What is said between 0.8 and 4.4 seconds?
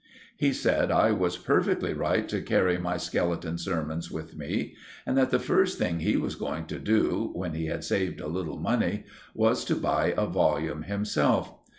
I was perfectly right to carry my Skeleton Sermons with